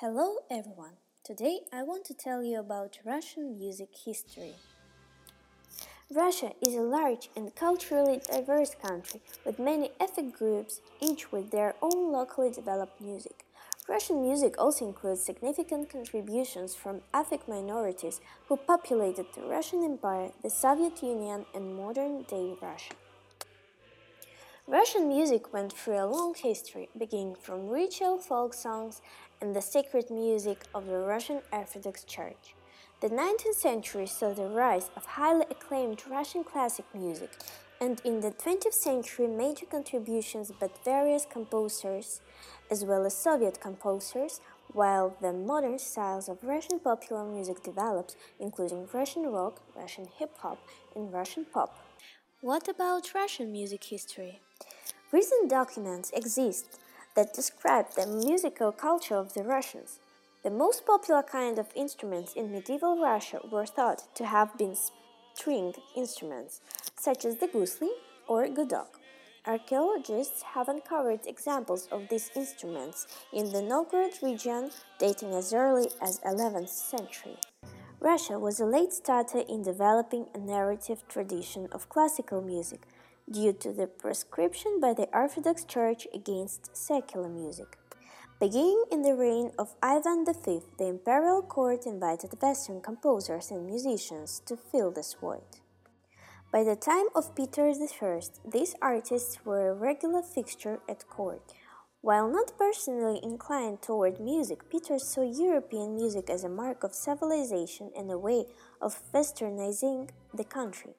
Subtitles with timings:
[0.00, 0.92] Hello everyone!
[1.24, 4.54] Today I want to tell you about Russian music history.
[6.14, 11.74] Russia is a large and culturally diverse country with many ethnic groups, each with their
[11.82, 13.44] own locally developed music.
[13.88, 20.50] Russian music also includes significant contributions from ethnic minorities who populated the Russian Empire, the
[20.50, 22.94] Soviet Union, and modern day Russia.
[24.68, 29.00] Russian music went through a long history, beginning from ritual folk songs
[29.40, 32.54] and the sacred music of the Russian Orthodox Church.
[33.00, 37.30] The 19th century saw the rise of highly acclaimed Russian classic music,
[37.80, 42.20] and in the 20th century, major contributions by various composers,
[42.70, 44.40] as well as Soviet composers,
[44.72, 50.58] while the modern styles of Russian popular music developed, including Russian rock, Russian hip hop,
[50.96, 51.78] and Russian pop.
[52.40, 54.40] What about Russian music history?
[55.12, 56.78] Recent documents exist
[57.18, 59.98] that describe the musical culture of the Russians.
[60.44, 64.76] The most popular kind of instruments in medieval Russia were thought to have been
[65.34, 66.60] stringed instruments,
[66.96, 67.90] such as the gusli
[68.28, 69.00] or gudok.
[69.44, 76.20] Archaeologists have uncovered examples of these instruments in the Novgorod region dating as early as
[76.20, 77.36] 11th century.
[77.98, 82.82] Russia was a late starter in developing a narrative tradition of classical music
[83.30, 87.76] due to the prescription by the Orthodox Church against secular music.
[88.40, 94.40] Beginning in the reign of Ivan V, the imperial court invited Western composers and musicians
[94.46, 95.60] to fill this void.
[96.52, 98.20] By the time of Peter I,
[98.50, 101.52] these artists were a regular fixture at court.
[102.00, 107.90] While not personally inclined toward music, Peter saw European music as a mark of civilization
[107.96, 108.46] and a way
[108.80, 110.94] of westernizing the country.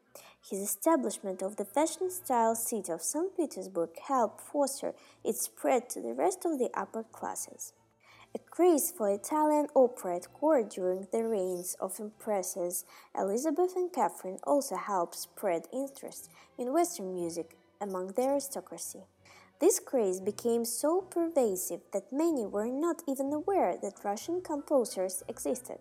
[0.48, 3.36] His establishment of the fashion style city of St.
[3.36, 7.74] Petersburg helped foster its spread to the rest of the upper classes.
[8.36, 12.86] A craze for Italian opera at court during the reigns of Empresses
[13.18, 19.04] Elizabeth and Catherine also helped spread interest in Western music among the aristocracy.
[19.60, 25.80] This craze became so pervasive that many were not even aware that Russian composers existed.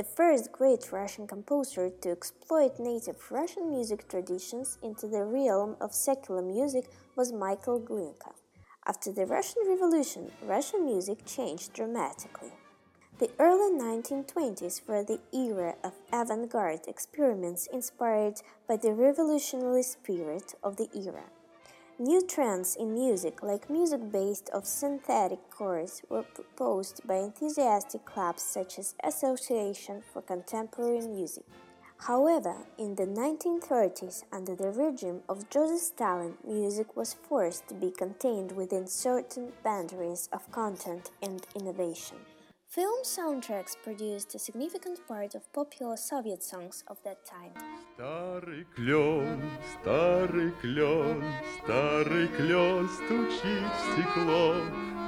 [0.00, 5.92] The first great Russian composer to exploit native Russian music traditions into the realm of
[5.92, 8.32] secular music was Michael Glinka.
[8.86, 12.52] After the Russian Revolution, Russian music changed dramatically.
[13.18, 20.54] The early 1920s were the era of avant garde experiments inspired by the revolutionary spirit
[20.64, 21.24] of the era.
[22.00, 28.42] New trends in music, like music based of synthetic chords, were proposed by enthusiastic clubs
[28.42, 31.44] such as Association for Contemporary Music.
[31.98, 37.90] However, in the 1930s, under the regime of Joseph Stalin, music was forced to be
[37.90, 42.16] contained within certain boundaries of content and innovation.
[42.69, 47.53] Film soundtracks produced a significant part of popular Soviet songs of that time.
[47.95, 49.39] Старый клен,
[49.79, 51.23] старый клен,
[51.63, 54.55] старый клен стучит в стекло,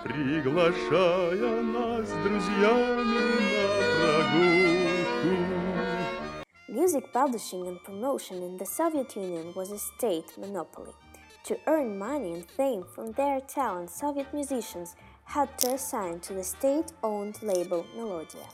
[0.03, 3.19] приглашая нас с друзьями
[3.51, 4.77] на прогулку.
[6.69, 10.93] Music publishing and promotion in the Soviet Union was a state monopoly.
[11.47, 14.95] To earn money and fame from their talent, Soviet musicians
[15.32, 18.46] had to assign to the state-owned label Melodiya.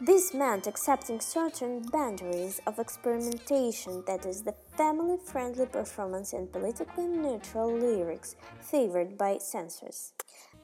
[0.00, 7.06] This meant accepting certain boundaries of experimentation, that is, the family friendly performance and politically
[7.06, 10.14] neutral lyrics favored by censors.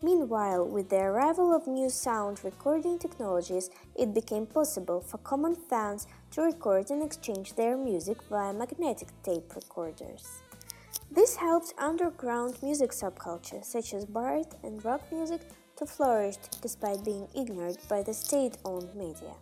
[0.03, 6.07] Meanwhile, with the arrival of new sound recording technologies, it became possible for common fans
[6.31, 10.43] to record and exchange their music via magnetic tape recorders.
[11.11, 15.41] This helped underground music subcultures such as bard and rock music,
[15.79, 19.35] to flourish despite being ignored by the state owned media.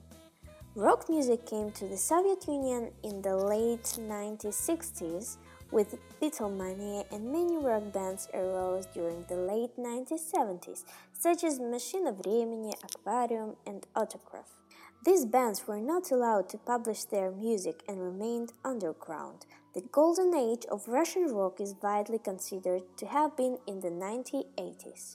[0.74, 5.38] Rock music came to the Soviet Union in the late 1960s
[5.72, 10.84] with Beatlemania and many rock bands arose during the late 1970s,
[11.14, 14.65] such as Mashina Vremeni, Aquarium, and Autograph.
[15.06, 19.46] These bands were not allowed to publish their music and remained underground.
[19.72, 25.14] The golden age of Russian rock is widely considered to have been in the 1980s.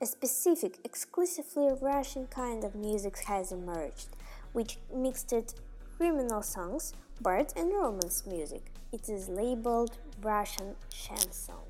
[0.00, 4.08] A specific, exclusively Russian kind of music has emerged,
[4.54, 5.34] which mixed
[5.98, 8.72] criminal songs, bard and romance music.
[8.92, 11.68] It is labeled Russian chanson.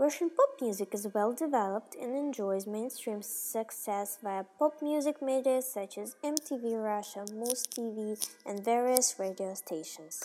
[0.00, 5.98] Russian pop music is well developed and enjoys mainstream success via pop music media such
[5.98, 8.16] as MTV Russia, Muz TV,
[8.46, 10.24] and various radio stations.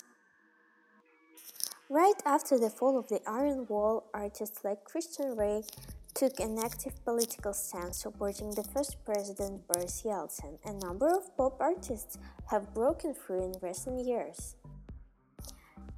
[1.90, 5.62] Right after the fall of the Iron Wall, artists like Christian Rey
[6.16, 10.58] took an active political stance supporting the first president Boris Yeltsin.
[10.64, 12.16] A number of pop artists
[12.50, 14.56] have broken through in recent years.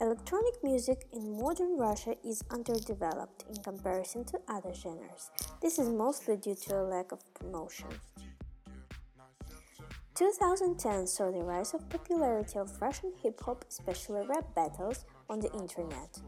[0.01, 5.31] Electronic music in modern Russia is underdeveloped in comparison to other genres.
[5.63, 7.89] This is mostly due to a lack of promotion.
[10.17, 15.53] 2010 saw the rise of popularity of Russian hip hop, especially rap battles, on the
[15.53, 16.19] internet.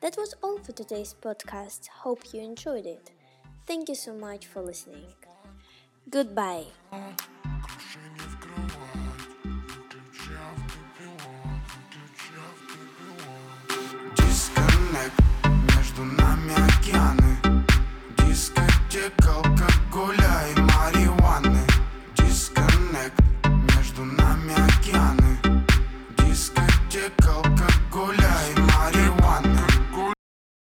[0.00, 1.86] That was all for today's podcast.
[2.02, 3.12] Hope you enjoyed it.
[3.66, 5.06] Thank you so much for listening.
[6.10, 6.66] Goodbye.